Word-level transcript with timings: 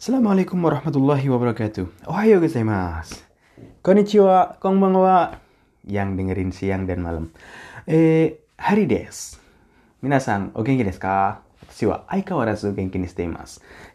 Assalamualaikum 0.00 0.56
warahmatullahi 0.64 1.28
wabarakatuh. 1.28 2.08
Ohayo 2.08 2.40
gozaimasu. 2.40 3.20
Konnichiwa, 3.84 4.56
konbanwa. 4.56 5.36
Yang 5.84 6.08
dengerin 6.16 6.50
siang 6.56 6.88
dan 6.88 7.04
malam. 7.04 7.28
Eh, 7.84 8.40
hari 8.56 8.88
des. 8.88 9.36
Minasan, 10.00 10.56
o 10.56 10.64
genki 10.64 10.88
desu. 10.88 11.04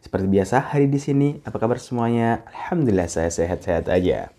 Seperti 0.06 0.26
biasa, 0.30 0.70
hari 0.70 0.94
di 0.94 1.02
sini 1.02 1.42
apa 1.42 1.58
kabar 1.58 1.82
semuanya? 1.82 2.46
Alhamdulillah 2.54 3.10
saya 3.10 3.34
sehat-sehat 3.34 3.90
aja. 3.90 4.30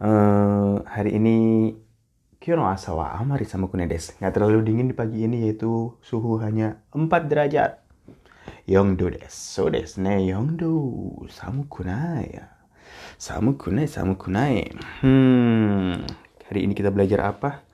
Eh, 0.00 0.74
hari 0.88 1.12
ini 1.12 1.36
Kyo 2.42 2.58
no 2.58 2.66
asa 2.66 2.90
wa 2.90 3.14
amari 3.20 3.46
samukune 3.46 3.86
desu. 3.86 4.18
Nggak 4.18 4.34
terlalu 4.34 4.66
dingin 4.66 4.90
di 4.90 4.96
pagi 4.98 5.28
ini 5.28 5.46
yaitu 5.46 5.94
suhu 6.02 6.42
hanya 6.42 6.82
4 6.90 7.30
derajat. 7.30 7.81
Yongdo 8.66 9.10
desu. 9.10 9.26
So 9.30 9.62
desu 9.70 9.98
ne, 10.06 10.22
Yongdo. 10.22 10.70
Samukunai. 11.26 12.38
Samukunai, 13.18 13.90
samukunai. 13.90 14.70
Hmm, 15.02 16.06
hari 16.46 16.60
ini 16.62 16.74
kita 16.78 16.94
belajar 16.94 17.34
apa? 17.34 17.66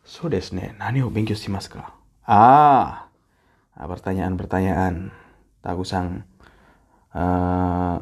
So 0.00 0.32
desu 0.32 0.56
ne, 0.56 0.72
nani 0.80 1.04
o 1.04 1.12
shimasu 1.12 1.76
ka? 1.76 1.92
Ah, 2.24 3.12
pertanyaan-pertanyaan. 3.76 5.12
Takusang 5.60 6.24
uh, 7.12 7.96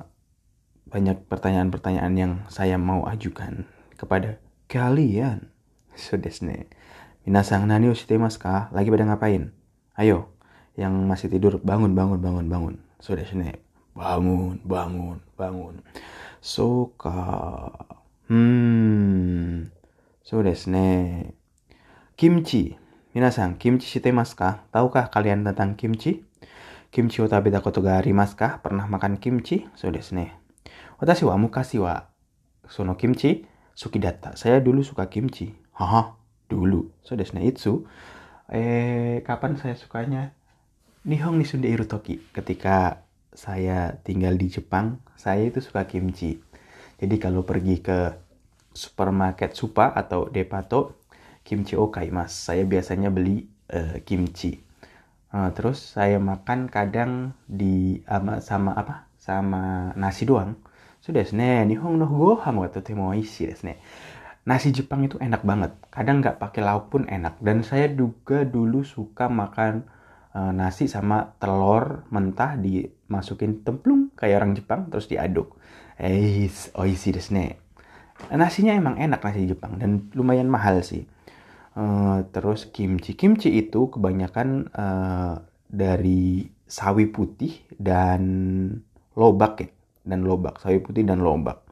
banyak 0.87 1.19
pertanyaan-pertanyaan 1.27 2.15
yang 2.15 2.33
saya 2.47 2.79
mau 2.79 3.03
ajukan 3.11 3.67
kepada 3.99 4.39
kalian. 4.71 5.51
So 5.99 6.15
desu 6.15 6.47
ne. 6.47 6.71
Minasang 7.27 7.67
nani 7.67 7.91
o 7.91 7.99
shite 7.99 8.15
masu 8.15 8.39
ka? 8.39 8.71
Lagi 8.71 8.95
pada 8.95 9.11
ngapain? 9.11 9.51
Ayo, 9.99 10.31
yang 10.79 11.11
masih 11.11 11.27
tidur 11.27 11.59
bangun 11.59 11.99
bangun 11.99 12.23
bangun 12.23 12.47
bangun. 12.47 12.75
So 13.03 13.19
ne 13.19 13.59
bangun 13.99 14.63
bangun 14.63 15.19
bangun. 15.35 15.83
So 16.39 16.95
ka 16.95 17.19
hmm. 18.31 19.75
So 20.23 20.39
desu 20.47 20.71
ne 20.71 20.87
kimchi. 22.15 22.79
Minasan 23.11 23.59
kimchi 23.59 23.91
shite 23.91 24.15
masu 24.15 24.39
ka 24.39 24.63
tahukah 24.71 25.11
kalian 25.11 25.43
tentang 25.43 25.75
kimchi? 25.75 26.23
Kimchi 26.95 27.19
o 27.19 27.27
tabeta 27.27 27.59
koto 27.59 27.83
ga 27.83 27.99
arimasu 27.99 28.39
ka 28.39 28.63
pernah 28.63 28.87
makan 28.87 29.19
kimchi? 29.19 29.67
So 29.75 29.91
desu 29.91 30.15
ne 30.15 30.31
watashi 31.03 31.27
wa 31.27 31.35
mukashi 31.35 31.83
wa 31.83 32.07
sono 32.71 32.95
kimchi 32.95 33.43
suki 33.75 33.99
datta 33.99 34.39
saya 34.39 34.63
dulu 34.63 34.87
suka 34.87 35.11
kimchi. 35.11 35.59
Haha 35.75 36.15
dulu. 36.47 36.95
So 37.03 37.19
desu 37.19 37.35
ne 37.35 37.51
itsu. 37.51 37.83
Eh 38.47 39.27
kapan 39.27 39.59
saya 39.59 39.75
sukanya 39.75 40.38
Nihong 41.09 41.41
ni 41.41 41.49
Sunda 41.49 41.73
Irutoki. 41.73 42.21
Ketika 42.37 43.01
saya 43.33 43.97
tinggal 44.05 44.37
di 44.37 44.53
Jepang, 44.53 45.01
saya 45.17 45.49
itu 45.49 45.65
suka 45.65 45.89
kimchi. 45.89 46.37
Jadi 47.01 47.17
kalau 47.17 47.49
pergi 47.49 47.81
ke 47.81 48.13
supermarket 48.77 49.57
Supa 49.57 49.89
atau 49.89 50.29
Depato, 50.29 51.01
kimchi 51.49 51.81
okai 51.81 52.13
mas. 52.13 52.37
Saya 52.37 52.69
biasanya 52.69 53.09
beli 53.09 53.49
uh, 53.73 54.05
kimchi. 54.05 54.61
Uh, 55.33 55.49
terus 55.57 55.81
saya 55.97 56.21
makan 56.21 56.69
kadang 56.69 57.33
di 57.49 58.05
ama, 58.05 58.45
sama 58.45 58.77
apa? 58.77 59.09
Sama 59.17 59.97
nasi 59.97 60.29
doang. 60.29 60.61
Sudah 61.01 61.25
so, 61.25 61.41
ne, 61.41 61.65
Nihong 61.65 61.97
no 61.97 62.05
gohan 62.05 62.53
wa 62.61 62.69
totemo 62.69 63.17
oishii 63.17 63.49
desu 63.49 63.73
ne. 63.73 63.81
Nasi 64.45 64.77
Jepang 64.77 65.09
itu 65.09 65.17
enak 65.17 65.41
banget. 65.41 65.73
Kadang 65.89 66.21
nggak 66.21 66.37
pakai 66.37 66.61
lauk 66.61 66.93
pun 66.93 67.09
enak. 67.09 67.41
Dan 67.41 67.65
saya 67.65 67.89
juga 67.89 68.45
dulu 68.45 68.85
suka 68.85 69.33
makan 69.33 69.97
uh, 70.35 70.53
nasi 70.53 70.91
sama 70.91 71.39
telur 71.41 72.05
mentah 72.13 72.59
dimasukin 72.59 73.65
templung 73.65 74.13
kayak 74.19 74.43
orang 74.45 74.53
Jepang 74.59 74.81
terus 74.93 75.09
diaduk. 75.09 75.57
Eh, 75.99 76.47
oishi 76.79 77.11
desu 77.15 77.35
ne. 77.35 77.59
Nasinya 78.35 78.75
emang 78.75 78.99
enak 78.99 79.23
nasi 79.23 79.47
Jepang 79.47 79.79
dan 79.79 80.11
lumayan 80.13 80.51
mahal 80.51 80.83
sih. 80.83 81.07
Uh, 81.79 82.27
terus 82.35 82.67
kimchi. 82.67 83.15
Kimchi 83.15 83.55
itu 83.55 83.87
kebanyakan 83.91 84.75
uh, 84.75 85.39
dari 85.71 86.51
sawi 86.67 87.07
putih 87.09 87.55
dan 87.79 88.23
lobak 89.15 89.63
ya. 89.63 89.69
Dan 90.09 90.25
lobak, 90.25 90.59
sawi 90.59 90.81
putih 90.81 91.05
dan 91.05 91.21
lobak. 91.21 91.69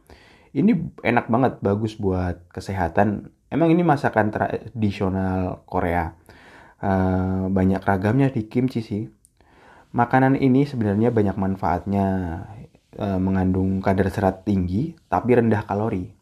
Ini 0.53 1.01
enak 1.01 1.27
banget, 1.33 1.53
bagus 1.65 1.97
buat 1.97 2.49
kesehatan. 2.53 3.33
Emang 3.49 3.73
ini 3.73 3.81
masakan 3.81 4.29
tradisional 4.29 5.65
Korea 5.65 6.13
uh, 6.83 7.49
banyak 7.49 7.81
ragamnya 7.81 8.29
di 8.33 8.49
kimchi 8.49 8.81
sih. 8.85 9.05
Makanan 9.97 10.37
ini 10.37 10.69
sebenarnya 10.69 11.09
banyak 11.09 11.37
manfaatnya, 11.39 12.07
uh, 13.01 13.21
mengandung 13.21 13.81
kadar 13.81 14.13
serat 14.13 14.45
tinggi 14.45 14.97
tapi 15.09 15.39
rendah 15.39 15.65
kalori. 15.65 16.13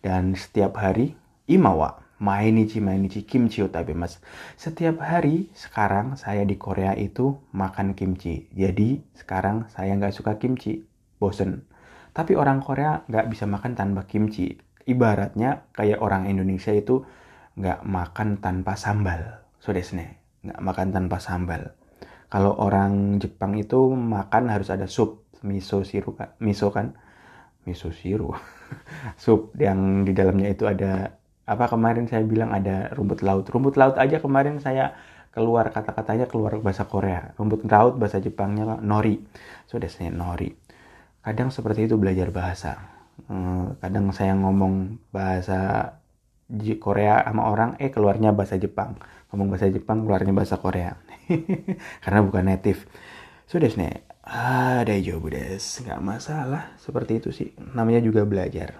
Dan 0.00 0.32
setiap 0.36 0.80
hari 0.80 1.16
imawa 1.48 2.00
mainichi 2.20 2.80
mainichi 2.80 3.24
kimchi 3.24 3.64
mas. 3.96 4.20
Setiap 4.56 5.00
hari 5.00 5.48
sekarang 5.56 6.20
saya 6.20 6.44
di 6.44 6.56
Korea 6.60 6.92
itu 6.96 7.40
makan 7.56 7.96
kimchi. 7.96 8.48
Jadi 8.52 9.00
sekarang 9.16 9.68
saya 9.72 9.96
nggak 9.96 10.12
suka 10.12 10.36
kimchi, 10.36 10.84
bosen. 11.16 11.64
Tapi 12.12 12.36
orang 12.36 12.60
Korea 12.60 13.00
nggak 13.08 13.28
bisa 13.32 13.48
makan 13.48 13.72
tanpa 13.76 14.04
kimchi. 14.04 14.60
Ibaratnya 14.84 15.68
kayak 15.72 16.00
orang 16.00 16.28
Indonesia 16.28 16.72
itu 16.72 17.04
nggak 17.56 17.84
makan 17.84 18.40
tanpa 18.40 18.76
sambal 18.76 19.40
so 19.60 19.70
desne 19.76 20.20
nggak 20.40 20.60
makan 20.60 20.88
tanpa 20.90 21.20
sambal. 21.20 21.76
Kalau 22.30 22.54
orang 22.56 23.18
Jepang 23.20 23.58
itu 23.58 23.92
makan 23.92 24.48
harus 24.48 24.70
ada 24.72 24.86
sup 24.86 25.26
miso 25.44 25.82
siru 25.84 26.16
miso 26.40 26.72
kan? 26.72 26.96
Miso 27.68 27.92
siru. 27.92 28.32
Sup 29.22 29.52
yang 29.60 30.06
di 30.08 30.16
dalamnya 30.16 30.48
itu 30.48 30.64
ada 30.64 31.20
apa 31.44 31.66
kemarin 31.68 32.06
saya 32.08 32.24
bilang 32.24 32.54
ada 32.54 32.88
rumput 32.94 33.20
laut. 33.20 33.44
Rumput 33.50 33.76
laut 33.76 33.98
aja 34.00 34.22
kemarin 34.22 34.62
saya 34.62 34.96
keluar 35.34 35.68
kata-katanya 35.68 36.30
keluar 36.30 36.56
bahasa 36.62 36.88
Korea. 36.88 37.36
Rumput 37.36 37.66
laut 37.68 38.00
bahasa 38.00 38.22
Jepangnya 38.22 38.80
nori. 38.80 39.20
So 39.68 39.76
desne 39.76 40.08
nori. 40.08 40.54
Kadang 41.20 41.52
seperti 41.52 41.84
itu 41.90 42.00
belajar 42.00 42.32
bahasa. 42.32 42.80
Hmm, 43.28 43.76
kadang 43.82 44.08
saya 44.16 44.32
ngomong 44.32 44.96
bahasa 45.12 45.99
Korea 46.82 47.22
sama 47.22 47.46
orang 47.46 47.78
eh 47.78 47.94
keluarnya 47.94 48.34
bahasa 48.34 48.58
Jepang. 48.58 48.98
Ngomong 49.30 49.54
bahasa 49.54 49.70
Jepang 49.70 50.02
keluarnya 50.02 50.34
bahasa 50.34 50.58
Korea. 50.58 50.98
Karena 52.02 52.20
bukan 52.26 52.50
native. 52.50 52.90
So, 53.46 53.58
nih 53.58 54.10
ada 54.30 54.94
jawab 55.02 55.34
des 55.34 55.62
nggak 55.62 56.00
masalah 56.02 56.74
seperti 56.78 57.22
itu 57.22 57.30
sih. 57.34 57.50
Namanya 57.74 57.98
juga 58.04 58.22
belajar. 58.22 58.78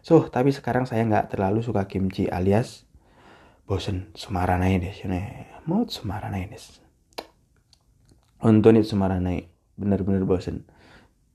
So 0.00 0.24
tapi 0.24 0.54
sekarang 0.54 0.88
saya 0.88 1.04
nggak 1.04 1.36
terlalu 1.36 1.60
suka 1.60 1.84
kimchi 1.84 2.30
alias 2.30 2.88
bosen. 3.68 4.08
Sumaranai 4.16 4.80
deh 4.80 4.94
nih 5.04 5.60
mau 5.68 5.84
sumaranai 5.84 6.48
des 6.48 6.80
itu 8.38 8.82
sumaranai 8.94 9.50
bener-bener 9.74 10.22
bosen. 10.22 10.64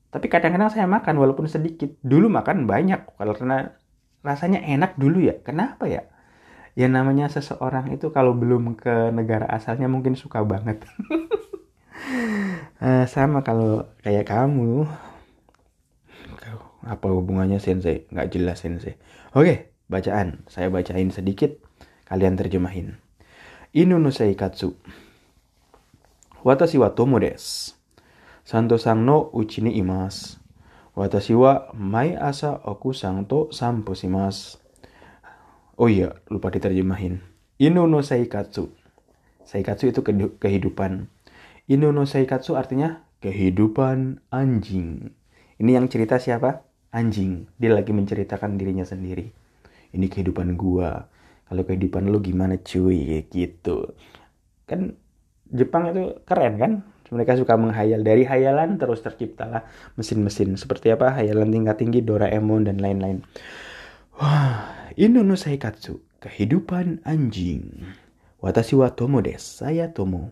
Tapi 0.10 0.30
kadang-kadang 0.30 0.72
saya 0.72 0.88
makan 0.88 1.20
walaupun 1.20 1.50
sedikit. 1.50 1.94
Dulu 2.00 2.30
makan 2.32 2.66
banyak 2.70 3.18
karena 3.18 3.76
rasanya 4.24 4.64
enak 4.64 4.96
dulu 4.96 5.20
ya. 5.20 5.36
Kenapa 5.44 5.86
ya? 5.86 6.08
Ya 6.74 6.90
namanya 6.90 7.30
seseorang 7.30 7.94
itu 7.94 8.10
kalau 8.10 8.34
belum 8.34 8.74
ke 8.74 9.14
negara 9.14 9.46
asalnya 9.46 9.86
mungkin 9.86 10.18
suka 10.18 10.42
banget. 10.42 10.82
uh, 12.82 13.06
sama 13.14 13.46
kalau 13.46 13.86
kayak 14.02 14.26
kamu. 14.26 14.90
Apa 16.84 17.08
hubungannya 17.16 17.64
sensei? 17.64 18.04
Nggak 18.12 18.28
jelas 18.36 18.60
sensei. 18.60 19.00
Oke, 19.32 19.72
bacaan. 19.88 20.44
Saya 20.52 20.68
bacain 20.68 21.08
sedikit. 21.16 21.56
Kalian 22.04 22.36
terjemahin. 22.36 23.00
Inu 23.72 24.04
no 24.04 24.12
seikatsu. 24.12 24.76
Watashi 26.44 26.76
wa 26.76 26.92
tomo 26.92 27.24
desu. 27.24 27.80
Santo-san 28.44 29.08
no 29.08 29.32
uchi 29.32 29.64
ni 29.64 29.80
imasu. 29.80 30.43
Watashi 30.94 31.34
wa 31.34 31.74
mai 31.74 32.14
asa 32.14 32.62
oku-sang 32.62 33.26
to 33.26 33.50
sampo 33.50 33.98
shimasu. 33.98 34.62
Oh 35.74 35.90
iya, 35.90 36.14
lupa 36.30 36.54
diterjemahin. 36.54 37.18
Inu 37.58 37.90
no 37.90 38.06
saikatsu. 38.06 38.70
Saikatsu 39.42 39.90
itu 39.90 40.06
kehidupan. 40.38 41.10
Inu 41.66 41.90
no 41.90 42.06
saikatsu 42.06 42.54
artinya 42.54 43.02
kehidupan 43.26 44.22
anjing. 44.30 45.10
Ini 45.58 45.82
yang 45.82 45.90
cerita 45.90 46.22
siapa? 46.22 46.62
Anjing. 46.94 47.50
Dia 47.58 47.74
lagi 47.74 47.90
menceritakan 47.90 48.62
dirinya 48.62 48.86
sendiri. 48.86 49.34
Ini 49.98 50.06
kehidupan 50.06 50.54
gua. 50.54 51.10
Kalau 51.50 51.66
kehidupan 51.66 52.06
lu 52.06 52.22
gimana 52.22 52.62
cuy? 52.62 53.26
Gitu. 53.34 53.98
Kan 54.70 54.94
Jepang 55.50 55.90
itu 55.90 56.22
keren 56.30 56.62
kan? 56.62 56.72
Mereka 57.12 57.36
suka 57.36 57.60
menghayal 57.60 58.00
dari 58.06 58.24
hayalan 58.24 58.80
terus 58.80 59.04
terciptalah 59.04 59.68
mesin-mesin 60.00 60.56
seperti 60.56 60.94
apa 60.94 61.18
hayalan 61.20 61.52
tingkat 61.52 61.82
tinggi 61.82 62.00
Doraemon 62.06 62.70
dan 62.70 62.80
lain-lain 62.80 63.26
wah 64.16 64.70
Inu 64.94 65.26
no 65.26 65.34
Saikatsu 65.34 66.00
kehidupan 66.22 67.02
anjing 67.04 67.84
Watashi 68.40 68.78
wa 68.78 68.94
Tomo 68.94 69.20
des 69.20 69.42
saya 69.42 69.90
Tomo 69.92 70.32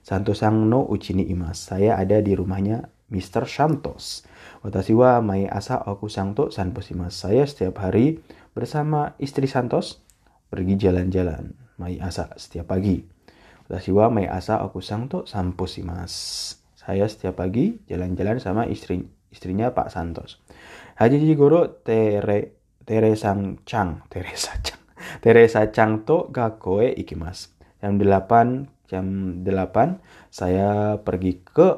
Santo 0.00 0.32
Sang 0.32 0.66
no 0.66 0.88
Uchini 0.88 1.28
Imas 1.28 1.68
saya 1.68 2.00
ada 2.00 2.18
di 2.24 2.32
rumahnya 2.32 2.88
Mr. 3.08 3.48
Santos. 3.48 4.28
Watashi 4.60 4.92
wa 4.92 5.24
mai 5.24 5.48
asa 5.48 5.80
oku 5.80 6.12
santo 6.12 6.52
sanposimasu. 6.52 7.28
Saya 7.28 7.48
setiap 7.48 7.80
hari 7.80 8.20
bersama 8.52 9.16
istri 9.16 9.48
Santos 9.48 10.04
pergi 10.52 10.76
jalan-jalan. 10.76 11.56
Mai 11.80 11.96
asa 12.02 12.28
setiap 12.36 12.68
pagi. 12.68 13.17
Watashi 13.68 13.92
wa 13.92 14.08
mai 14.08 14.24
asa 14.24 14.64
oku 14.64 14.80
santo 14.80 15.28
sanposimasu. 15.28 16.56
Saya 16.72 17.04
setiap 17.04 17.44
pagi 17.44 17.76
jalan-jalan 17.84 18.40
sama 18.40 18.64
istri 18.64 19.04
istrinya 19.28 19.76
Pak 19.76 19.92
Santos. 19.92 20.40
Haji 20.96 21.36
Goro 21.36 21.84
Tere 21.84 22.56
Teresa 22.88 23.36
Chang, 23.68 24.08
Teresa 24.08 24.56
Chang. 24.64 24.80
Teresa 25.20 25.68
Chang 25.68 26.08
to 26.08 26.32
gakoe 26.32 26.96
ikimasu. 26.96 27.52
Jam 27.84 28.00
8 28.00 28.88
jam 28.88 29.04
8 29.44 30.32
saya 30.32 30.96
pergi 31.04 31.44
ke 31.44 31.68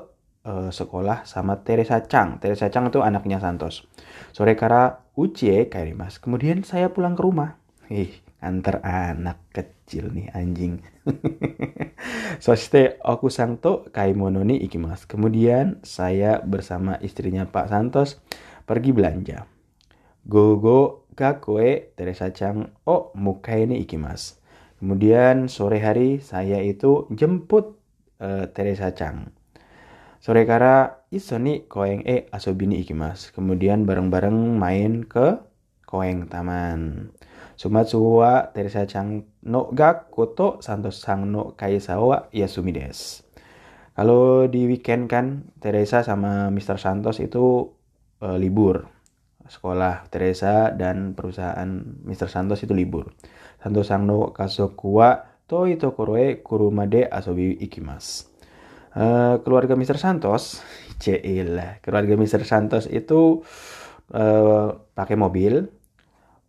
uh, 0.46 0.70
sekolah 0.70 1.26
sama 1.26 1.58
Teresa 1.66 2.06
Chang. 2.06 2.38
Teresa 2.38 2.70
Chang 2.70 2.94
itu 2.94 3.02
anaknya 3.02 3.42
Santos. 3.42 3.82
Sore 4.30 4.54
kara 4.54 5.02
ucie 5.18 5.66
kairimas. 5.66 6.22
Kemudian 6.22 6.62
saya 6.62 6.94
pulang 6.94 7.18
ke 7.18 7.22
rumah. 7.26 7.58
Ih, 7.90 8.14
antar 8.40 8.80
anak 8.84 9.40
kecil 9.52 10.08
nih 10.12 10.32
anjing. 10.32 10.80
Soste 12.44 12.96
aku 13.04 13.28
santo 13.28 13.86
kaimono 13.92 14.40
ni 14.42 14.60
ikimas. 14.64 15.04
Kemudian 15.04 15.80
saya 15.84 16.40
bersama 16.40 16.96
istrinya 17.04 17.44
Pak 17.44 17.68
Santos 17.68 18.18
pergi 18.64 18.96
belanja. 18.96 19.44
Gogo 20.24 21.08
gakoe 21.12 21.92
Teresa 21.96 22.32
Chang 22.32 22.72
oh 22.88 23.12
muka 23.16 23.56
ini 23.56 23.80
ikimas. 23.84 24.40
Kemudian 24.80 25.52
sore 25.52 25.84
hari 25.84 26.24
saya 26.24 26.64
itu 26.64 27.04
jemput 27.12 27.76
uh, 28.24 28.48
Teresa 28.48 28.96
Chang. 28.96 29.28
Sore 30.20 30.44
kara 30.44 31.04
iso 31.12 31.36
ni 31.40 31.64
koeng 31.68 32.04
e 32.04 32.28
asobini 32.32 32.80
ikimas. 32.80 33.32
Kemudian 33.32 33.84
bareng-bareng 33.84 34.56
main 34.56 35.04
ke 35.04 35.40
koeng 35.84 36.28
taman. 36.28 37.12
Sumatsu 37.60 38.00
wa 38.00 38.48
Teresa 38.56 38.88
Chang 38.88 39.20
no 39.44 39.68
ga 39.76 40.08
koto 40.08 40.64
Santos 40.64 40.96
Sang 41.04 41.28
no 41.28 41.52
kaisa 41.60 42.00
wa 42.00 42.32
Yasumi 42.32 42.72
des. 42.72 43.20
Kalau 43.92 44.48
di 44.48 44.64
weekend 44.64 45.12
kan 45.12 45.44
Teresa 45.60 46.00
sama 46.00 46.48
Mr. 46.48 46.80
Santos 46.80 47.20
itu 47.20 47.68
uh, 48.24 48.40
libur. 48.40 48.88
Sekolah 49.44 50.08
Teresa 50.08 50.72
dan 50.72 51.12
perusahaan 51.12 51.68
Mr. 52.08 52.32
Santos 52.32 52.64
itu 52.64 52.72
libur. 52.72 53.12
Santos 53.60 53.92
Sang 53.92 54.08
no 54.08 54.32
kasoku 54.32 54.96
wa 54.96 55.20
to 55.44 55.68
itokoroe 55.68 56.40
kurumade 56.40 57.12
asobi 57.12 57.60
ikimas. 57.60 58.24
Uh, 58.96 59.36
keluarga 59.44 59.76
Mr. 59.76 60.00
Santos, 60.00 60.64
CL, 61.04 61.84
keluarga 61.84 62.16
Mr. 62.16 62.40
Santos 62.48 62.88
itu 62.88 63.44
uh, 64.16 64.80
pakai 64.96 65.20
mobil 65.20 65.68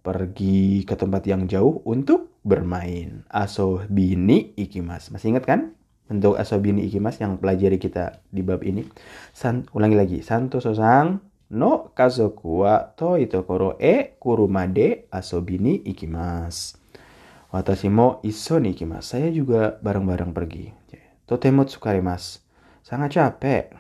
pergi 0.02 0.84
ke 0.84 0.98
tempat 0.98 1.24
yang 1.30 1.46
jauh 1.46 1.82
untuk 1.86 2.34
bermain. 2.42 3.26
Asobini 3.30 4.54
ikimas. 4.58 5.14
Masih 5.14 5.38
ingat 5.38 5.46
kan? 5.46 5.62
Bentuk 6.10 6.36
asobini 6.36 6.84
ikimas 6.90 7.22
yang 7.24 7.40
pelajari 7.40 7.80
kita 7.80 8.20
di 8.34 8.44
bab 8.44 8.66
ini. 8.66 8.84
San, 9.32 9.70
ulangi 9.72 9.96
lagi. 9.96 10.20
Santo 10.26 10.60
sosang 10.60 11.22
no 11.52 11.92
kazoku 11.96 12.64
wa 12.64 12.80
to 12.96 13.20
itokoro 13.20 13.76
e 13.80 14.18
kurumade 14.20 15.08
asobini 15.12 15.80
ikimas. 15.88 16.76
Watashi 17.52 17.88
mo 17.92 18.20
iso 18.24 18.60
ni 18.60 18.76
ikimas. 18.76 19.12
Saya 19.12 19.28
juga 19.32 19.80
bareng-bareng 19.80 20.32
pergi. 20.32 20.72
Totemo 21.28 21.64
tsukarimas. 21.64 22.44
Sangat 22.84 23.16
capek. 23.16 23.72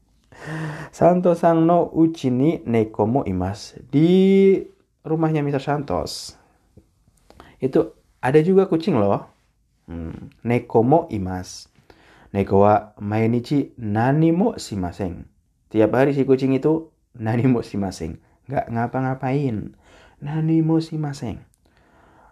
Santo 0.96 1.34
sang 1.34 1.66
no 1.66 1.86
uchi 1.90 2.30
ni 2.30 2.62
neko 2.66 3.06
mo 3.06 3.20
imas. 3.26 3.78
Di 3.90 4.58
rumahnya 5.04 5.40
Mr. 5.40 5.62
Santos 5.62 6.40
itu 7.60 7.92
ada 8.24 8.40
juga 8.40 8.66
kucing 8.66 8.96
loh. 8.96 9.28
Hmm, 9.84 10.32
neko 10.40 10.80
mo 10.80 11.04
imas. 11.12 11.68
Neko 12.32 12.64
wa 12.64 12.96
mainichi 12.96 13.76
nani 13.76 14.32
mo 14.32 14.56
shimaseng. 14.56 15.28
Tiap 15.68 15.92
hari 15.92 16.16
si 16.16 16.24
kucing 16.24 16.56
itu 16.56 16.88
nani 17.12 17.44
mo 17.44 17.60
shimaseng. 17.60 18.16
Gak 18.48 18.72
ngapa-ngapain. 18.72 19.76
Nani 20.24 20.56
mo 20.64 20.80
shimaseng. 20.80 21.44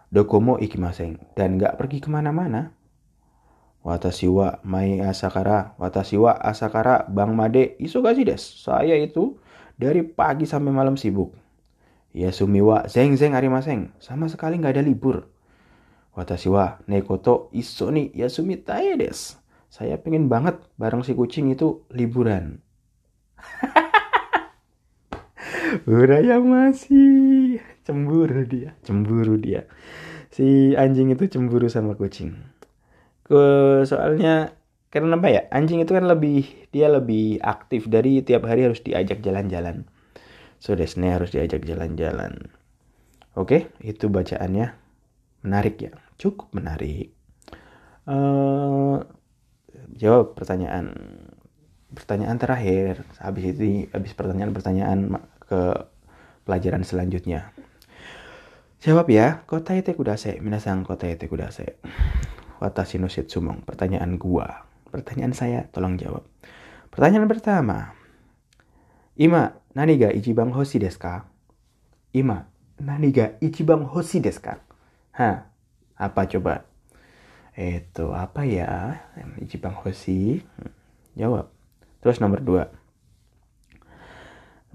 Dokomo 0.09 0.57
ikimaseng. 0.57 1.21
Dan 1.37 1.61
gak 1.61 1.77
pergi 1.77 2.01
ke 2.01 2.09
mana-mana. 2.09 2.73
Watashi 3.85 4.27
wa 4.27 4.57
mai 4.65 4.97
asakara. 4.99 5.77
Watashi 5.77 6.17
wa 6.17 6.35
asakara 6.35 7.05
bang 7.05 7.37
made 7.37 7.77
isogashi 7.77 8.25
desu. 8.25 8.65
Saya 8.65 8.97
itu 8.97 9.37
dari 9.77 10.01
pagi 10.03 10.49
sampai 10.49 10.73
malam 10.73 10.97
sibuk. 10.97 11.31
Yasumi 12.13 12.61
wa 12.65 12.89
zeng 12.89 13.13
zeng 13.13 13.37
arimaseng. 13.37 13.93
Sama 14.01 14.25
sekali 14.25 14.57
nggak 14.57 14.77
ada 14.77 14.83
libur. 14.85 15.29
Watashi 16.17 16.49
wa 16.49 16.81
nekoto 16.89 17.53
iso 17.53 17.93
ni 17.93 18.09
yasumi 18.17 18.57
tae 18.57 18.97
des. 18.97 19.37
Saya 19.69 20.01
pengen 20.01 20.25
banget 20.25 20.57
bareng 20.81 21.05
si 21.05 21.13
kucing 21.13 21.53
itu 21.53 21.85
liburan. 21.93 22.57
Uraya 25.85 26.41
masih 26.41 27.61
cemburu 27.85 28.41
dia, 28.49 28.73
cemburu 28.81 29.37
dia. 29.37 29.69
Si 30.33 30.73
anjing 30.73 31.13
itu 31.13 31.29
cemburu 31.29 31.69
sama 31.69 31.93
kucing. 31.93 32.33
Ke 33.21 33.41
soalnya 33.85 34.57
karena 34.89 35.13
apa 35.21 35.29
ya? 35.29 35.41
Anjing 35.53 35.85
itu 35.85 35.93
kan 35.93 36.09
lebih 36.09 36.49
dia 36.73 36.89
lebih 36.89 37.37
aktif 37.45 37.85
dari 37.85 38.25
tiap 38.25 38.49
hari 38.49 38.65
harus 38.65 38.81
diajak 38.81 39.21
jalan-jalan. 39.21 39.85
So 40.59 40.75
desne 40.75 41.15
harus 41.15 41.31
diajak 41.31 41.63
jalan-jalan. 41.63 42.51
Oke, 43.39 43.71
itu 43.79 44.11
bacaannya. 44.11 44.75
Menarik 45.39 45.79
ya, 45.79 45.95
cukup 46.19 46.51
menarik. 46.51 47.15
Uh, 48.03 48.99
jawab 49.95 50.35
pertanyaan 50.35 50.91
pertanyaan 51.95 52.35
terakhir. 52.35 53.07
Habis 53.23 53.55
itu 53.55 53.87
habis 53.95 54.11
pertanyaan-pertanyaan 54.11 55.15
ke 55.47 55.61
pelajaran 56.43 56.83
selanjutnya. 56.83 57.55
Jawab 58.79 59.11
ya, 59.11 59.43
kota 59.47 59.75
itu 59.75 59.91
kudase. 59.95 60.39
Minasang 60.39 60.87
kota 60.87 61.07
itu 61.07 61.27
kudase. 61.27 61.79
Watashi 62.59 62.99
no 62.99 63.07
sumong. 63.07 63.63
Pertanyaan 63.63 64.19
gua. 64.19 64.67
Pertanyaan 64.91 65.31
saya, 65.31 65.67
tolong 65.71 65.95
jawab. 65.95 66.27
Pertanyaan 66.91 67.27
pertama. 67.27 67.95
Ima, 69.19 69.55
nani 69.79 69.95
ga 69.95 70.11
ichiban 70.11 70.51
hoshi 70.51 70.75
desu 70.75 70.99
ka? 70.99 71.23
Ima, 72.11 72.51
nani 72.83 73.15
ga 73.15 73.39
ichiban 73.39 73.87
hoshi 73.87 74.19
desu 74.19 74.43
ka? 74.43 74.59
Hah, 75.15 75.47
apa 75.95 76.27
coba? 76.27 76.67
Itu 77.55 78.11
apa 78.11 78.43
ya? 78.43 78.99
Ichiban 79.39 79.71
hoshi. 79.71 80.43
Jawab. 81.15 81.47
Terus 82.03 82.19
nomor 82.19 82.43
dua. 82.43 82.67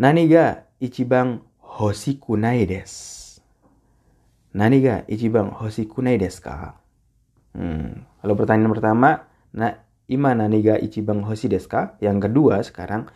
Nani 0.00 0.24
ga 0.24 0.64
ichiban 0.80 1.44
hoshi 1.60 2.16
kunai 2.16 2.64
desu? 2.64 3.44
Nani 4.56 4.80
ga 4.80 5.04
ichiban 5.04 5.52
hoshi 5.52 5.84
kunai 5.84 6.16
desu 6.16 6.40
ka? 6.40 6.80
Hmm. 7.52 8.08
Kalau 8.24 8.40
pertanyaan 8.40 8.72
pertama, 8.72 9.28
nah, 9.52 9.84
ima 10.08 10.32
nani 10.32 10.64
ga 10.64 10.80
ichiban 10.80 11.20
hoshi 11.28 11.52
desu 11.52 11.68
ka? 11.68 12.00
Yang 12.00 12.24
kedua 12.24 12.64
sekarang, 12.64 13.12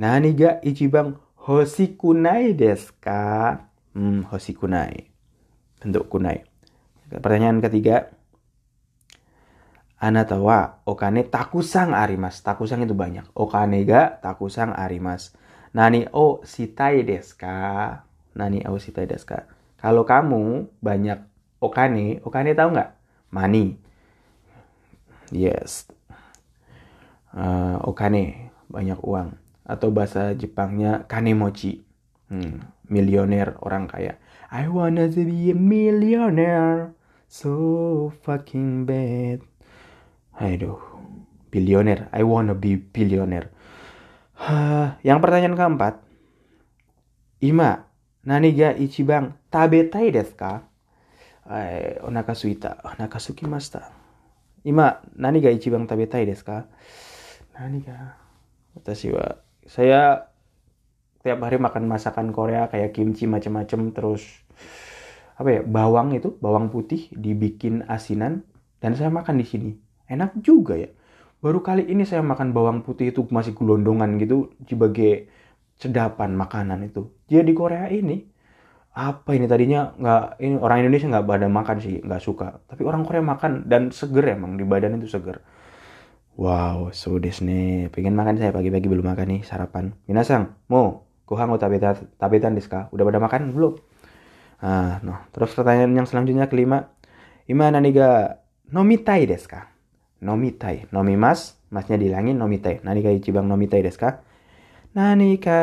Nani 0.00 0.32
ga 0.32 0.56
ichiban 0.64 1.20
hoshi 1.36 1.92
kunai 1.92 2.56
desu 2.56 2.96
ka? 3.04 3.68
Hmm, 3.92 4.24
hoshi 4.32 4.56
kunai. 4.56 5.12
Bentuk 5.76 6.08
kunai. 6.08 6.40
Pertanyaan 7.12 7.60
ketiga. 7.60 8.08
Anata 10.00 10.40
wa 10.40 10.80
okane 10.88 11.28
takusang 11.28 11.92
arimas. 11.92 12.40
Takusang 12.40 12.80
itu 12.80 12.96
banyak. 12.96 13.28
Okane 13.36 13.84
ga 13.84 14.16
takusang 14.24 14.72
arimas. 14.72 15.36
Nani 15.76 16.08
o 16.16 16.40
shitai 16.48 17.04
desu 17.04 17.36
ka? 17.36 18.00
Nani 18.32 18.64
o 18.64 18.80
shitai 18.80 19.04
desu 19.04 19.28
ka? 19.28 19.52
Kalau 19.76 20.08
kamu 20.08 20.64
banyak 20.80 21.20
okane, 21.60 22.24
okane 22.24 22.56
tahu 22.56 22.72
nggak? 22.72 22.90
Money. 23.36 23.76
Yes. 25.28 25.84
Uh, 27.36 27.76
okane, 27.84 28.48
banyak 28.72 28.96
uang 29.04 29.49
atau 29.64 29.92
bahasa 29.92 30.32
Jepangnya 30.36 31.04
kanemochi. 31.06 31.82
Hmm, 32.30 32.62
milioner 32.86 33.58
orang 33.62 33.90
kaya. 33.90 34.16
I 34.50 34.66
wanna 34.70 35.10
be 35.10 35.50
a 35.50 35.56
millionaire. 35.56 36.94
So 37.30 38.10
fucking 38.22 38.86
bad. 38.86 39.42
Aduh, 40.38 40.78
bilioner. 41.50 42.10
I 42.10 42.22
wanna 42.26 42.54
be 42.54 42.78
billionaire. 42.78 43.50
Uh, 44.40 44.96
yang 45.04 45.20
pertanyaan 45.20 45.54
keempat. 45.54 46.00
Ima, 47.40 47.88
nani 48.24 48.52
ga 48.56 48.72
ichiban 48.76 49.36
tabetai 49.52 50.12
desu 50.12 50.36
ka? 50.36 50.64
Eh, 51.50 51.98
onaka 52.04 52.36
suita, 52.36 52.78
onaka 52.84 53.18
sukimashita. 53.18 53.90
Ima, 54.64 55.00
nani 55.16 55.40
ga 55.40 55.52
ichiban 55.52 55.88
tabetai 55.88 56.28
desu 56.28 56.44
ka? 56.44 56.68
Nani 57.56 57.80
ga 57.84 58.20
Watashi 58.76 59.10
wa 59.10 59.36
saya 59.70 60.26
tiap 61.22 61.38
hari 61.46 61.62
makan 61.62 61.86
masakan 61.86 62.34
Korea 62.34 62.66
kayak 62.66 62.90
kimchi 62.90 63.30
macam-macam 63.30 63.94
terus 63.94 64.26
apa 65.38 65.46
ya 65.46 65.62
bawang 65.62 66.10
itu 66.10 66.34
bawang 66.42 66.74
putih 66.74 67.06
dibikin 67.14 67.86
asinan 67.86 68.42
dan 68.82 68.98
saya 68.98 69.14
makan 69.14 69.38
di 69.38 69.46
sini. 69.46 69.70
Enak 70.10 70.42
juga 70.42 70.74
ya. 70.74 70.90
Baru 71.38 71.62
kali 71.62 71.86
ini 71.86 72.02
saya 72.02 72.20
makan 72.20 72.50
bawang 72.50 72.82
putih 72.82 73.14
itu 73.14 73.24
masih 73.30 73.54
gelondongan 73.54 74.18
gitu 74.18 74.50
sebagai 74.66 75.30
sedapan 75.78 76.34
makanan 76.34 76.90
itu. 76.90 77.06
Jadi 77.30 77.46
di 77.46 77.54
Korea 77.54 77.86
ini 77.86 78.26
apa 78.90 79.38
ini 79.38 79.46
tadinya 79.46 79.94
nggak 79.94 80.42
ini 80.42 80.58
orang 80.58 80.82
Indonesia 80.82 81.06
nggak 81.14 81.26
pada 81.30 81.46
makan 81.46 81.76
sih 81.78 82.02
nggak 82.02 82.20
suka. 82.20 82.58
Tapi 82.66 82.82
orang 82.82 83.06
Korea 83.06 83.22
makan 83.22 83.70
dan 83.70 83.94
seger 83.94 84.34
emang 84.34 84.58
di 84.58 84.66
badan 84.66 84.98
itu 84.98 85.06
seger 85.06 85.38
wow 86.40 86.88
so 86.96 87.20
desne 87.20 87.92
pengen 87.92 88.16
makan 88.16 88.40
saya 88.40 88.48
pagi-pagi 88.56 88.88
belum 88.88 89.04
makan 89.04 89.26
nih 89.36 89.40
sarapan. 89.44 89.92
Minasang 90.08 90.56
mau 90.72 91.04
gohang 91.28 91.52
tabeta 91.60 92.00
tabetan 92.16 92.56
deska 92.56 92.88
udah 92.96 93.04
pada 93.04 93.20
makan 93.20 93.52
belum? 93.52 93.76
Ah 94.64 95.04
no 95.04 95.20
terus 95.36 95.52
pertanyaan 95.52 95.92
yang 95.92 96.08
selanjutnya 96.08 96.48
kelima. 96.48 96.88
Imana 97.44 97.76
niga 97.84 98.40
nomitai 98.72 99.28
deska 99.28 99.68
nomitai 100.24 100.88
nomi 100.88 101.20
mas 101.20 101.60
masnya 101.68 102.00
dilangin 102.00 102.40
nomitai 102.40 102.80
nani 102.80 103.04
ga 103.04 103.12
ichibang 103.12 103.44
nomitai 103.44 103.84
nani 104.96 105.36
ka? 105.36 105.60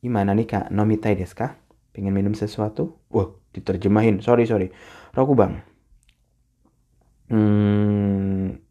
Imana 0.00 0.32
nika 0.32 0.64
nomitai 0.72 1.12
deska 1.12 1.60
pengen 1.92 2.16
minum 2.16 2.32
sesuatu? 2.32 2.96
Wah 3.12 3.28
diterjemahin. 3.52 4.24
Sorry 4.24 4.48
sorry. 4.48 4.72
Roku 5.12 5.36
bang 5.36 5.60
hmm, 7.30 8.69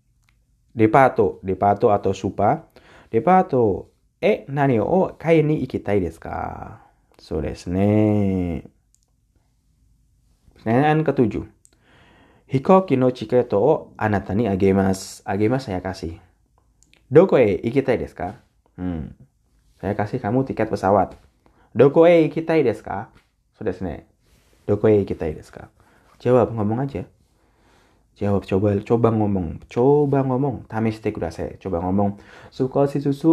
depato 0.76 1.40
depato 1.44 1.92
atau 1.92 2.14
supa 2.14 2.70
depato 3.12 3.90
e 4.22 4.46
nani 4.48 4.80
o 4.80 5.16
kai 5.18 5.42
ni 5.44 5.64
ikitai 5.66 6.00
desu 6.00 6.20
ka 6.20 6.36
so 7.18 7.42
desu 7.42 7.72
ne 7.72 7.90
pertanyaan 10.54 11.04
ketujuh 11.04 11.60
Hikoki 12.50 12.98
no 12.98 13.12
chiketo 13.12 13.62
o 13.62 13.94
anata 13.98 14.34
ni 14.34 14.48
agemasu. 14.48 15.22
Agemasu 15.26 15.70
saya 15.70 15.86
kasih. 15.86 16.18
Doko 17.06 17.38
e 17.38 17.62
ikitai 17.62 18.02
desu 18.02 18.18
ka? 18.18 18.42
Hmm. 18.74 19.14
Saya 19.78 19.94
kasih 19.94 20.18
kamu 20.18 20.50
tiket 20.50 20.66
pesawat. 20.66 21.14
Doko 21.78 22.10
e 22.10 22.26
ikitai 22.26 22.66
desu 22.66 22.82
ka? 22.82 23.14
Sudah 23.54 23.70
sini. 23.70 24.02
Doko 24.66 24.90
e 24.90 25.06
ikitai 25.06 25.38
desu 25.38 25.54
ka? 25.54 25.70
Jawab, 26.18 26.50
ngomong 26.50 26.90
aja 26.90 27.06
jawab 28.20 28.44
coba 28.44 28.76
coba 28.84 29.10
ngomong 29.16 29.64
coba 29.72 30.28
ngomong. 30.28 30.68
Tamiste 30.68 31.16
kudasai 31.16 31.56
coba 31.64 31.80
ngomong. 31.80 32.20
Suka 32.52 32.92
si 32.92 33.00
susu 33.00 33.32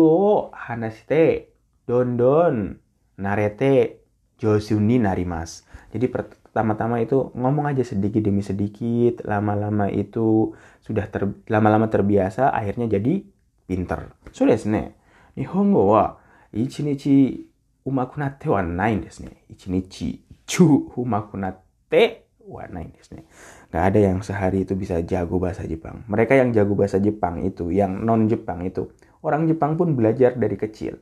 hanas 0.54 1.02
teh 1.10 1.50
don 1.90 2.14
don 2.14 2.78
narete 3.18 4.06
josuni 4.38 5.02
narimas. 5.02 5.66
Jadi 5.90 6.06
pertama-tama 6.06 7.02
itu 7.02 7.34
ngomong 7.34 7.66
aja 7.66 7.82
sedikit 7.82 8.22
demi 8.22 8.46
sedikit. 8.46 9.26
Lama-lama 9.26 9.90
itu 9.90 10.54
sudah 10.86 11.10
ter, 11.10 11.26
lama-lama 11.50 11.90
terbiasa 11.90 12.54
akhirnya 12.54 12.86
jadi 12.86 13.26
pinter. 13.66 14.14
Sudah 14.30 14.54
sini 14.54 14.78
ne 14.78 14.82
nihongo 15.34 15.82
wa 15.98 16.16
ichinichi 16.54 17.42
umaku 17.82 18.22
natte 18.22 18.46
wa 18.46 18.62
nain 18.62 19.02
desu 19.02 19.26
ne. 19.26 19.34
Ichinichi 19.50 20.22
chu 20.46 20.94
umakunatte 20.94 22.25
warnain 22.46 22.94
nih. 22.94 23.26
Gak 23.74 23.84
ada 23.92 23.98
yang 23.98 24.18
sehari 24.22 24.62
itu 24.62 24.78
bisa 24.78 25.02
jago 25.02 25.42
bahasa 25.42 25.66
Jepang. 25.66 26.06
Mereka 26.06 26.38
yang 26.38 26.54
jago 26.54 26.78
bahasa 26.78 27.02
Jepang 27.02 27.42
itu, 27.42 27.74
yang 27.74 28.06
non 28.06 28.30
Jepang 28.30 28.62
itu, 28.62 28.88
orang 29.26 29.50
Jepang 29.50 29.74
pun 29.74 29.98
belajar 29.98 30.38
dari 30.38 30.54
kecil. 30.54 30.96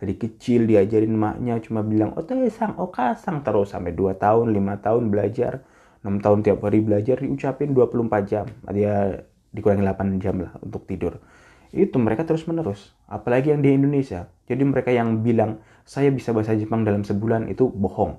Dari 0.00 0.16
kecil 0.16 0.64
diajarin 0.64 1.12
maknya 1.12 1.60
cuma 1.60 1.84
bilang 1.84 2.16
oh 2.16 2.24
sang, 2.48 2.74
oh 2.80 2.88
okasang 2.88 3.44
terus 3.44 3.76
sampai 3.76 3.92
2 3.92 4.16
tahun, 4.16 4.50
5 4.50 4.84
tahun 4.84 5.04
belajar. 5.12 5.52
6 6.00 6.24
tahun 6.24 6.38
tiap 6.40 6.64
hari 6.64 6.80
belajar 6.80 7.20
diucapin 7.20 7.76
24 7.76 8.24
jam. 8.24 8.48
Dia 8.72 9.20
dikurangi 9.52 9.84
8 9.84 10.16
jam 10.16 10.40
lah 10.40 10.56
untuk 10.64 10.88
tidur. 10.88 11.20
Itu 11.70 12.00
mereka 12.00 12.24
terus 12.24 12.48
menerus. 12.48 12.96
Apalagi 13.04 13.52
yang 13.52 13.60
di 13.60 13.76
Indonesia. 13.76 14.32
Jadi 14.48 14.62
mereka 14.64 14.88
yang 14.88 15.20
bilang 15.20 15.60
saya 15.84 16.08
bisa 16.08 16.32
bahasa 16.32 16.56
Jepang 16.56 16.82
dalam 16.82 17.04
sebulan 17.04 17.52
itu 17.52 17.68
bohong. 17.68 18.16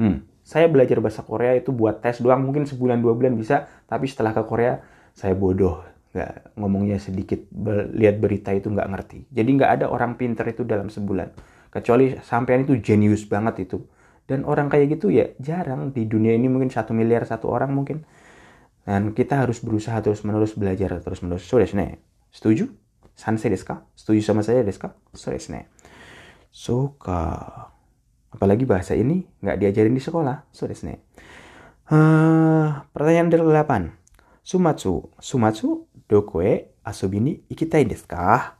Hmm, 0.00 0.24
saya 0.42 0.66
belajar 0.66 0.98
bahasa 0.98 1.22
Korea 1.22 1.54
itu 1.54 1.70
buat 1.70 2.02
tes 2.02 2.18
doang 2.18 2.42
mungkin 2.42 2.66
sebulan 2.66 2.98
dua 2.98 3.14
bulan 3.14 3.38
bisa 3.38 3.70
tapi 3.86 4.10
setelah 4.10 4.34
ke 4.34 4.42
Korea 4.44 4.82
saya 5.14 5.32
bodoh 5.38 5.82
nggak 6.12 6.58
ngomongnya 6.60 7.00
sedikit 7.00 7.40
lihat 7.96 8.20
berita 8.20 8.52
itu 8.52 8.68
nggak 8.68 8.88
ngerti 8.90 9.18
jadi 9.32 9.48
nggak 9.48 9.70
ada 9.80 9.86
orang 9.88 10.20
pinter 10.20 10.44
itu 10.50 10.66
dalam 10.66 10.92
sebulan 10.92 11.32
kecuali 11.72 12.20
sampean 12.20 12.68
itu 12.68 12.76
jenius 12.84 13.24
banget 13.24 13.64
itu 13.64 13.80
dan 14.28 14.44
orang 14.44 14.68
kayak 14.68 15.00
gitu 15.00 15.08
ya 15.08 15.32
jarang 15.40 15.90
di 15.90 16.04
dunia 16.04 16.36
ini 16.36 16.52
mungkin 16.52 16.68
satu 16.68 16.92
miliar 16.92 17.24
satu 17.24 17.48
orang 17.48 17.72
mungkin 17.72 18.04
dan 18.82 19.14
kita 19.14 19.46
harus 19.46 19.62
berusaha 19.62 20.02
terus 20.02 20.26
menerus 20.26 20.58
belajar 20.58 20.98
terus 21.00 21.22
menerus 21.22 21.46
sudah 21.46 21.64
so, 21.64 21.78
Setuju? 22.32 22.64
Sansei 23.12 23.52
desu 23.52 23.68
ka? 23.68 23.84
Setuju 23.92 24.24
sama 24.24 24.40
saya 24.40 24.64
desu 24.64 24.80
ka? 24.80 24.96
So 25.12 25.30
desu 25.30 25.52
ne. 25.52 25.68
So. 26.50 26.96
Apalagi 28.32 28.64
bahasa 28.64 28.96
ini 28.96 29.28
nggak 29.44 29.60
diajarin 29.60 29.92
di 29.92 30.00
sekolah. 30.00 30.48
So 30.50 30.64
desu 30.64 30.88
ne. 30.88 30.96
Uh, 31.92 32.82
pertanyaan 32.96 33.28
dari 33.28 33.44
delapan. 33.44 33.92
Sumatsu. 34.42 35.12
Sumatsu, 35.20 35.86
doko 36.08 36.40
e 36.40 36.72
asobi 36.82 37.20
ni 37.20 37.32
ikitai 37.52 37.84
desu 37.84 38.08
ka? 38.08 38.56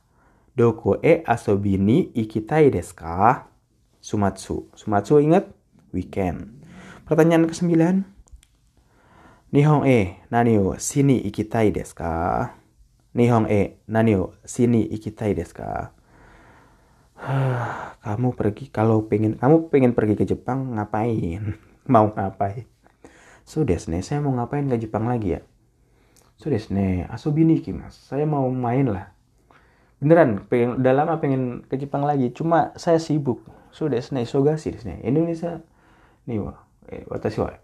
Doko 0.53 1.01
e 1.01 1.25
asobi 1.25 1.81
ni 1.81 2.13
ikitai 2.13 2.69
desu 2.69 2.93
ka? 2.93 3.49
Sumatsu. 3.99 4.69
Sumatsu 4.77 5.19
ingat? 5.25 5.49
Weekend. 5.97 6.63
Pertanyaan 7.09 7.49
ke-9. 7.49 8.05
Nihon 9.53 9.85
e 9.85 10.17
nani 10.33 10.57
o 10.57 10.77
sini 10.81 11.21
ikitai 11.25 11.73
desu 11.73 11.97
ka? 11.97 12.13
Nihong 13.13 13.49
e 13.49 13.81
nani 13.89 14.17
o 14.17 14.37
sini 14.45 14.85
ikitai 14.89 15.33
desu 15.37 15.57
ka? 15.57 15.97
Kamu 18.03 18.35
pergi 18.35 18.67
kalau 18.75 19.07
pengen 19.07 19.39
kamu 19.39 19.71
pengen 19.71 19.93
pergi 19.95 20.15
ke 20.19 20.25
Jepang 20.27 20.75
ngapain? 20.75 21.55
mau 21.93 22.11
ngapain? 22.11 22.67
So 23.47 23.63
desu 23.67 23.91
saya 24.03 24.23
mau 24.23 24.35
ngapain 24.35 24.67
ke 24.67 24.79
Jepang 24.79 25.07
lagi 25.07 25.39
ya? 25.39 25.41
So 26.39 26.51
desu 26.51 26.75
ne, 26.75 27.07
asobi 27.11 27.47
ni 27.47 27.63
mas. 27.71 27.95
Saya 27.95 28.27
mau 28.27 28.47
main 28.51 28.91
lah. 28.91 29.15
Beneran, 30.03 30.51
pengen, 30.51 30.83
udah 30.83 30.93
lama 30.95 31.23
pengen 31.23 31.63
ke 31.71 31.79
Jepang 31.79 32.03
lagi. 32.03 32.35
Cuma 32.35 32.75
saya 32.75 32.99
sibuk. 32.99 33.47
So 33.71 33.87
desu 33.87 34.19
ne, 34.19 34.27
sogasi 34.27 34.75
desu 34.75 34.91
ne. 34.91 34.99
Indonesia, 35.07 35.63
nih 36.27 36.43
wa, 36.43 36.59
eh, 36.91 37.07
watashi 37.07 37.39
wa. 37.39 37.55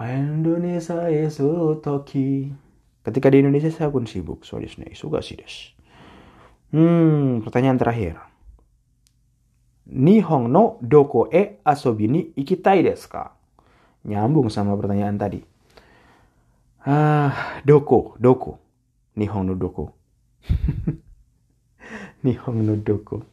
Indonesia 0.00 1.06
esu 1.06 1.78
toki. 1.78 2.50
Ketika 3.06 3.30
di 3.30 3.46
Indonesia 3.46 3.70
saya 3.70 3.94
pun 3.94 4.10
sibuk. 4.10 4.42
So 4.42 4.58
desu 4.58 4.82
ne, 4.82 4.90
suga 4.98 5.22
sih 5.22 5.38
des. 5.38 5.74
Hmm, 6.70 7.42
pertanyaan 7.42 7.78
terakhir. 7.78 8.29
Nihong 9.90 10.46
no 10.46 10.78
doko 10.78 11.26
e 11.26 11.58
asobi 11.66 12.06
ni 12.06 12.20
ikitai 12.38 12.86
desu 12.86 13.10
ka? 13.10 13.34
Nyambung 14.06 14.46
sama 14.46 14.78
pertanyaan 14.78 15.18
tadi. 15.18 15.42
Ah, 16.86 17.60
doko, 17.66 18.14
doko. 18.22 18.62
Nihong 19.18 19.50
no 19.50 19.54
doko. 19.58 19.90
Nihong 22.24 22.62
no 22.62 22.78
doko. 22.78 23.26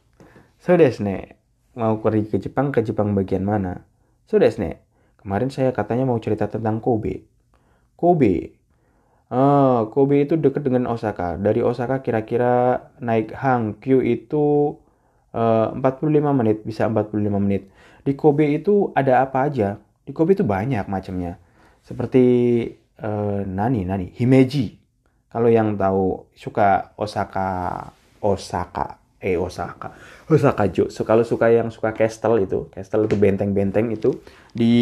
So 0.58 0.74
desu 0.74 1.06
ne, 1.06 1.38
mau 1.78 2.02
pergi 2.02 2.26
ke 2.26 2.36
Jepang, 2.42 2.74
ke 2.74 2.82
Jepang 2.82 3.14
bagian 3.14 3.46
mana? 3.46 3.86
So 4.26 4.42
desu 4.42 4.58
ne, 4.66 4.82
kemarin 5.22 5.54
saya 5.54 5.70
katanya 5.70 6.10
mau 6.10 6.18
cerita 6.18 6.50
tentang 6.50 6.82
Kobe. 6.82 7.22
Kobe, 7.94 8.58
Ah, 9.28 9.84
Kobe 9.92 10.24
itu 10.24 10.40
dekat 10.40 10.64
dengan 10.64 10.88
Osaka. 10.88 11.36
Dari 11.36 11.60
Osaka 11.60 12.00
kira-kira 12.00 12.80
naik 12.96 13.36
Hangzhou 13.36 14.00
itu 14.00 14.80
uh, 15.34 15.74
45 15.76 16.38
menit, 16.38 16.58
bisa 16.64 16.86
45 16.86 17.14
menit. 17.40 17.68
Di 18.04 18.12
Kobe 18.14 18.48
itu 18.48 18.92
ada 18.96 19.24
apa 19.24 19.48
aja? 19.48 19.76
Di 20.04 20.12
Kobe 20.16 20.36
itu 20.36 20.44
banyak 20.46 20.86
macamnya. 20.88 21.36
Seperti 21.84 22.24
uh, 23.00 23.44
nani 23.44 23.84
nani 23.84 24.12
Himeji. 24.14 24.76
Kalau 25.28 25.52
yang 25.52 25.76
tahu 25.76 26.24
suka 26.32 26.96
Osaka 26.96 27.84
Osaka 28.24 28.96
eh 29.20 29.36
Osaka 29.36 29.92
Osaka 30.32 30.64
Jo. 30.72 30.88
So, 30.88 31.04
kalau 31.04 31.20
suka 31.26 31.52
yang 31.52 31.68
suka 31.68 31.92
castle 31.92 32.40
itu, 32.40 32.72
castle 32.72 33.04
itu 33.04 33.16
benteng-benteng 33.18 33.92
itu 33.92 34.24
di 34.56 34.74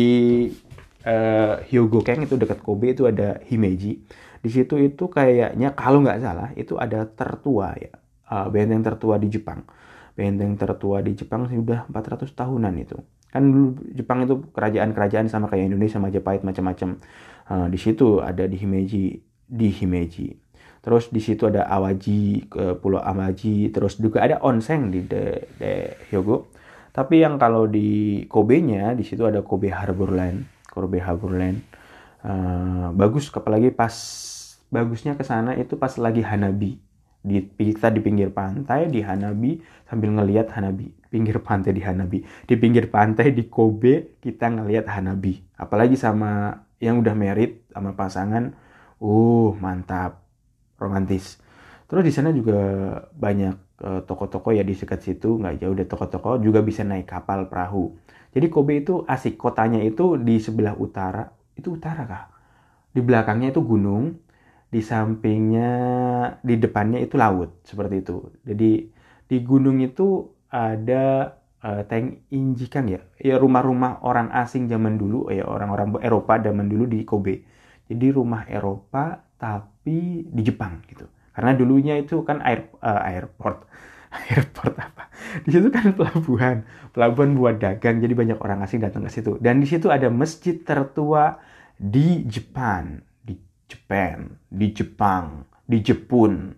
uh, 1.02 1.58
Hyogokeng 1.66 2.26
itu 2.26 2.38
dekat 2.38 2.62
Kobe 2.62 2.94
itu 2.94 3.06
ada 3.10 3.42
Himeji 3.46 4.02
di 4.46 4.50
situ 4.54 4.78
itu 4.78 5.10
kayaknya 5.10 5.74
kalau 5.74 6.06
nggak 6.06 6.22
salah 6.22 6.54
itu 6.54 6.78
ada 6.78 7.02
tertua 7.02 7.74
ya 7.74 7.90
uh, 8.30 8.46
benteng 8.46 8.86
tertua 8.86 9.18
di 9.18 9.26
Jepang 9.26 9.66
benteng 10.16 10.56
tertua 10.56 11.04
di 11.04 11.12
Jepang 11.12 11.46
sudah 11.46 11.84
400 11.92 12.32
tahunan 12.32 12.74
itu. 12.80 12.96
Kan 13.28 13.52
dulu 13.52 13.68
Jepang 13.92 14.24
itu 14.24 14.40
kerajaan-kerajaan 14.50 15.28
sama 15.28 15.52
kayak 15.52 15.68
Indonesia 15.68 16.00
Majapahit 16.00 16.42
macam-macam. 16.42 16.96
Uh, 17.46 17.66
di 17.68 17.78
situ 17.78 18.24
ada 18.24 18.48
di 18.48 18.56
Himeji 18.56 19.20
di 19.46 19.68
Himeji. 19.70 20.34
Terus 20.80 21.12
di 21.12 21.20
situ 21.20 21.46
ada 21.46 21.68
Awaji 21.68 22.48
ke 22.48 22.78
Pulau 22.80 23.02
Awaji 23.02 23.70
terus 23.74 24.00
juga 24.00 24.24
ada 24.24 24.40
onsen 24.40 24.88
di 24.90 25.04
de, 25.04 25.44
de 25.60 25.94
Hyogo. 26.10 26.48
Tapi 26.96 27.20
yang 27.20 27.36
kalau 27.36 27.68
di 27.68 28.24
Kobe-nya 28.24 28.96
di 28.96 29.04
situ 29.04 29.28
ada 29.28 29.44
Kobe 29.44 29.68
Harborland 29.68 30.56
Kobe 30.76 31.00
Harborland 31.00 31.64
uh, 32.20 32.92
bagus 32.92 33.32
apalagi 33.32 33.72
pas 33.72 33.92
bagusnya 34.68 35.16
ke 35.16 35.24
sana 35.24 35.56
itu 35.56 35.80
pas 35.80 35.96
lagi 35.96 36.20
Hanabi 36.20 36.76
di 37.26 37.42
kita 37.42 37.90
di 37.90 37.98
pinggir 37.98 38.30
pantai 38.30 38.86
di 38.86 39.02
Hanabi 39.02 39.58
sambil 39.90 40.14
ngelihat 40.14 40.54
Hanabi. 40.54 40.94
Pinggir 41.10 41.42
pantai 41.42 41.74
di 41.74 41.82
Hanabi. 41.82 42.22
Di 42.22 42.54
pinggir 42.54 42.86
pantai 42.86 43.34
di 43.34 43.50
Kobe 43.50 44.22
kita 44.22 44.46
ngelihat 44.46 44.86
Hanabi. 44.86 45.42
Apalagi 45.58 45.98
sama 45.98 46.62
yang 46.78 47.02
udah 47.02 47.18
merit 47.18 47.66
sama 47.74 47.98
pasangan. 47.98 48.54
Uh 49.02 49.58
mantap. 49.58 50.22
Romantis. 50.78 51.42
Terus 51.90 52.02
di 52.06 52.12
sana 52.14 52.30
juga 52.30 52.58
banyak 53.16 53.82
uh, 53.82 54.00
toko-toko 54.06 54.54
ya 54.54 54.62
di 54.62 54.78
dekat 54.78 55.02
situ. 55.02 55.42
Nggak 55.42 55.66
jauh 55.66 55.74
dari 55.74 55.88
toko-toko. 55.90 56.38
Juga 56.38 56.62
bisa 56.62 56.86
naik 56.86 57.10
kapal 57.10 57.50
perahu. 57.50 57.98
Jadi 58.30 58.46
Kobe 58.46 58.86
itu 58.86 59.02
asik. 59.02 59.34
Kotanya 59.34 59.82
itu 59.82 60.14
di 60.14 60.38
sebelah 60.38 60.78
utara. 60.78 61.26
Itu 61.58 61.74
utara 61.74 62.06
kah? 62.06 62.24
Di 62.92 63.00
belakangnya 63.00 63.50
itu 63.50 63.60
gunung 63.64 64.25
di 64.76 64.84
sampingnya 64.84 65.72
di 66.44 66.60
depannya 66.60 67.00
itu 67.00 67.16
laut 67.16 67.64
seperti 67.64 68.04
itu. 68.04 68.28
Jadi 68.44 68.92
di 69.24 69.38
gunung 69.40 69.80
itu 69.80 70.28
ada 70.52 71.32
uh, 71.64 71.80
tank 71.88 72.28
injikan 72.28 72.84
ya? 72.84 73.00
Ya 73.16 73.40
rumah-rumah 73.40 74.04
orang 74.04 74.28
asing 74.36 74.68
zaman 74.68 75.00
dulu 75.00 75.32
ya 75.32 75.48
orang-orang 75.48 75.96
Eropa 76.04 76.36
zaman 76.44 76.68
dulu 76.68 76.84
di 76.84 77.08
Kobe. 77.08 77.40
Jadi 77.88 78.06
rumah 78.12 78.44
Eropa 78.52 79.16
tapi 79.40 80.28
di 80.28 80.42
Jepang 80.44 80.84
gitu. 80.92 81.08
Karena 81.32 81.56
dulunya 81.56 81.96
itu 81.96 82.20
kan 82.20 82.44
air 82.44 82.68
uh, 82.84 83.00
airport. 83.08 83.64
Airport 84.32 84.76
apa? 84.80 85.12
Di 85.44 85.56
situ 85.56 85.68
kan 85.68 85.92
pelabuhan. 85.92 86.64
Pelabuhan 86.92 87.36
buat 87.36 87.60
dagang 87.60 88.00
jadi 88.00 88.16
banyak 88.16 88.38
orang 88.40 88.64
asing 88.64 88.80
datang 88.80 89.04
ke 89.04 89.12
situ. 89.12 89.36
Dan 89.40 89.60
di 89.60 89.68
situ 89.68 89.92
ada 89.92 90.08
masjid 90.08 90.56
tertua 90.56 91.36
di 91.76 92.24
Jepang 92.24 93.05
Japan, 93.66 94.38
di 94.46 94.70
Jepang, 94.70 95.42
di 95.66 95.82
Jepun, 95.82 96.54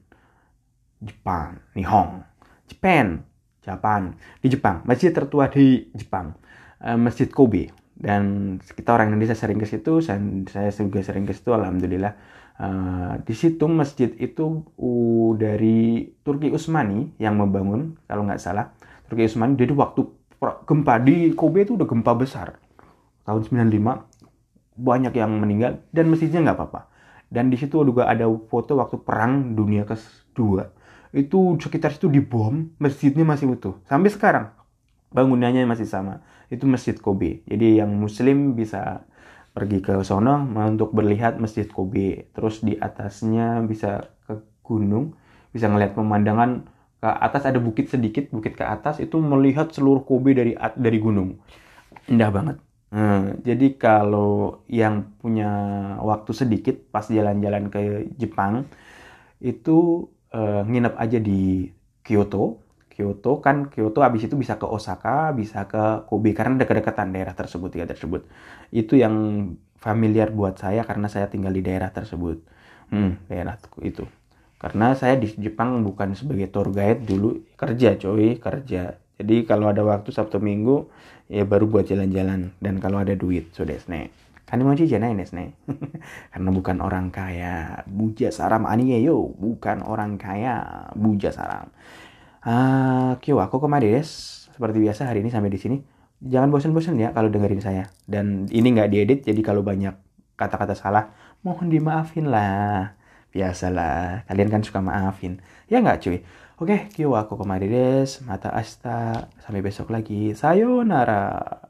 Jepang, 1.01 1.57
Nihong, 1.73 2.21
Japan, 2.69 3.25
Japan, 3.65 4.13
di 4.45 4.49
Jepang, 4.53 4.85
masjid 4.85 5.09
tertua 5.13 5.49
di 5.49 5.89
Jepang, 5.97 6.37
uh, 6.85 6.99
Masjid 7.01 7.29
Kobe. 7.33 7.73
Dan 7.99 8.57
kita 8.63 8.95
orang 8.95 9.11
Indonesia 9.11 9.35
sering 9.35 9.59
ke 9.59 9.67
situ, 9.67 9.99
saya 9.99 10.71
juga 10.71 11.03
sering 11.03 11.27
ke 11.27 11.35
situ, 11.35 11.51
alhamdulillah. 11.51 12.15
Uh, 12.59 13.19
di 13.23 13.35
situ 13.35 13.67
masjid 13.71 14.11
itu 14.19 14.67
dari 15.39 16.11
Turki 16.23 16.51
Utsmani 16.51 17.15
yang 17.19 17.39
membangun, 17.39 17.99
kalau 18.07 18.27
nggak 18.29 18.39
salah, 18.39 18.71
Turki 19.11 19.27
Utsmani. 19.27 19.57
Jadi 19.57 19.73
waktu 19.75 20.03
gempa 20.39 21.03
di 21.03 21.35
Kobe 21.35 21.67
itu 21.67 21.75
udah 21.75 21.89
gempa 21.89 22.13
besar, 22.15 22.55
tahun 23.27 23.43
95 23.67 24.79
banyak 24.79 25.11
yang 25.19 25.35
meninggal 25.43 25.83
dan 25.91 26.07
masjidnya 26.07 26.39
nggak 26.47 26.55
apa-apa 26.55 26.98
dan 27.29 27.53
di 27.53 27.57
situ 27.61 27.85
juga 27.85 28.09
ada 28.09 28.25
foto 28.49 28.81
waktu 28.81 28.97
perang 29.05 29.53
dunia 29.53 29.85
kedua. 29.85 30.73
Itu 31.13 31.57
sekitar 31.61 31.93
situ 31.93 32.09
dibom 32.09 32.73
masjidnya 32.81 33.25
masih 33.25 33.53
utuh. 33.53 33.77
Sampai 33.85 34.09
sekarang 34.09 34.53
bangunannya 35.13 35.69
masih 35.69 35.85
sama. 35.89 36.25
Itu 36.49 36.65
masjid 36.65 36.97
Kobe. 36.97 37.45
Jadi 37.45 37.81
yang 37.81 37.93
muslim 37.93 38.57
bisa 38.57 39.05
pergi 39.53 39.85
ke 39.85 40.01
sono 40.05 40.41
untuk 40.49 40.97
melihat 40.97 41.37
masjid 41.37 41.69
Kobe. 41.69 42.33
Terus 42.33 42.65
di 42.65 42.77
atasnya 42.81 43.61
bisa 43.65 44.09
ke 44.25 44.41
gunung 44.65 45.17
bisa 45.53 45.69
ngelihat 45.69 45.97
pemandangan. 45.97 46.65
Ke 46.99 47.09
atas 47.09 47.47
ada 47.47 47.61
bukit 47.61 47.93
sedikit 47.93 48.33
bukit 48.33 48.57
ke 48.57 48.65
atas. 48.65 49.05
Itu 49.05 49.21
melihat 49.21 49.69
seluruh 49.73 50.05
Kobe 50.05 50.33
dari 50.33 50.57
dari 50.77 50.97
gunung. 50.97 51.37
Indah 52.09 52.33
banget 52.33 52.68
Nah, 52.89 53.37
jadi 53.45 53.77
kalau 53.77 54.65
yang 54.65 55.13
punya 55.21 55.51
waktu 56.01 56.33
sedikit 56.33 56.77
pas 56.89 57.05
jalan-jalan 57.05 57.69
ke 57.69 58.09
Jepang 58.17 58.65
itu 59.45 60.09
uh, 60.33 60.63
nginep 60.65 60.95
aja 60.97 61.19
di 61.21 61.69
Kyoto. 62.05 62.65
Kyoto 62.89 63.39
kan 63.45 63.71
Kyoto 63.71 64.03
habis 64.03 64.27
itu 64.27 64.35
bisa 64.35 64.59
ke 64.59 64.67
Osaka, 64.67 65.31
bisa 65.37 65.69
ke 65.71 66.09
Kobe 66.09 66.35
karena 66.35 66.59
dekat-dekatan 66.59 67.15
daerah 67.15 67.35
tersebut 67.37 67.71
ya 67.77 67.85
tersebut. 67.87 68.27
Itu 68.73 68.99
yang 68.99 69.15
familiar 69.79 70.35
buat 70.35 70.59
saya 70.59 70.83
karena 70.83 71.07
saya 71.07 71.31
tinggal 71.31 71.55
di 71.55 71.63
daerah 71.63 71.93
tersebut. 71.95 72.43
Hmm, 72.91 73.21
daerah 73.31 73.61
itu. 73.85 74.05
Karena 74.59 74.97
saya 74.99 75.15
di 75.15 75.31
Jepang 75.39 75.87
bukan 75.87 76.19
sebagai 76.19 76.51
tour 76.51 76.75
guide 76.75 77.07
dulu 77.07 77.47
kerja 77.55 77.95
coy, 78.01 78.43
kerja. 78.43 78.99
Jadi 79.19 79.43
kalau 79.45 79.67
ada 79.67 79.83
waktu 79.83 80.15
Sabtu 80.15 80.39
Minggu 80.39 80.87
ya 81.27 81.43
baru 81.43 81.67
buat 81.67 81.85
jalan-jalan. 81.85 82.55
Dan 82.63 82.79
kalau 82.79 83.03
ada 83.03 83.19
duit 83.19 83.51
sudah 83.53 83.75
sne 83.77 84.15
kan 84.49 84.65
mau 84.65 84.73
janai 84.73 85.13
sne 85.29 85.53
karena 86.33 86.49
bukan 86.49 86.81
orang 86.81 87.13
kaya. 87.13 87.85
Buja 87.85 88.33
saram 88.33 88.65
anie 88.65 89.05
yo. 89.05 89.29
Bukan 89.37 89.85
orang 89.85 90.17
kaya. 90.17 90.89
Buja 90.97 91.29
saram. 91.29 91.69
Ah 92.41 93.21
kyo 93.21 93.45
aku 93.45 93.61
kemarin 93.61 94.01
des. 94.01 94.09
Seperti 94.49 94.81
biasa 94.81 95.05
hari 95.05 95.21
ini 95.21 95.29
sampai 95.29 95.53
di 95.53 95.61
sini. 95.61 95.77
Jangan 96.25 96.49
bosan-bosan 96.49 96.97
ya 96.97 97.13
kalau 97.13 97.29
dengerin 97.29 97.61
saya. 97.61 97.93
Dan 98.09 98.49
ini 98.49 98.73
nggak 98.73 98.89
diedit 98.89 99.21
jadi 99.27 99.41
kalau 99.45 99.61
banyak 99.61 99.93
kata-kata 100.39 100.73
salah 100.73 101.13
mohon 101.45 101.69
dimaafin 101.69 102.33
lah. 102.33 102.97
Biasalah. 103.29 104.25
Kalian 104.33 104.49
kan 104.49 104.65
suka 104.65 104.81
maafin. 104.81 105.45
Ya 105.69 105.85
nggak 105.85 106.09
cuy 106.09 106.25
Oke, 106.59 106.91
kyo 106.91 107.15
aku 107.15 107.39
kemarin 107.39 107.71
des. 107.71 108.19
Mata 108.27 108.51
asta. 108.51 109.31
Sampai 109.39 109.63
besok 109.63 109.95
lagi. 109.95 110.35
Sayonara. 110.35 111.68